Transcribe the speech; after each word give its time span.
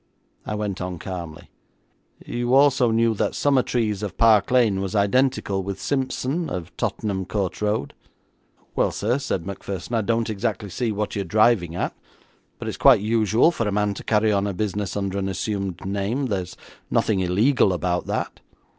I 0.47 0.55
went 0.55 0.81
on 0.81 0.97
calmly: 0.97 1.51
'You 2.25 2.55
also 2.55 2.89
knew 2.89 3.13
that 3.13 3.35
Summertrees, 3.35 4.01
of 4.01 4.17
Park 4.17 4.49
Lane, 4.49 4.81
was 4.81 4.95
identical 4.95 5.61
with 5.61 5.79
Simpson, 5.79 6.49
of 6.49 6.75
Tottenham 6.75 7.23
Court 7.27 7.61
Road?' 7.61 7.93
'Well, 8.75 8.89
sir,' 8.89 9.19
said 9.19 9.45
Macpherson, 9.45 9.93
'I 9.93 10.01
don't 10.01 10.29
exactly 10.31 10.71
see 10.71 10.91
what 10.91 11.15
you're 11.15 11.23
driving 11.23 11.75
at, 11.75 11.95
but 12.57 12.67
it's 12.67 12.77
quite 12.77 13.01
usual 13.01 13.51
for 13.51 13.67
a 13.67 13.71
man 13.71 13.93
to 13.93 14.03
carry 14.03 14.31
on 14.31 14.47
a 14.47 14.55
business 14.55 14.97
under 14.97 15.19
an 15.19 15.29
assumed 15.29 15.85
name. 15.85 16.25
There 16.25 16.41
is 16.41 16.57
nothing 16.89 17.19
illegal 17.19 17.71
about 17.71 18.07
that.' 18.07 18.39